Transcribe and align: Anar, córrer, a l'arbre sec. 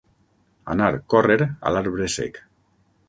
Anar, 0.75 0.87
córrer, 1.15 1.37
a 1.45 1.75
l'arbre 1.77 2.09
sec. 2.15 2.41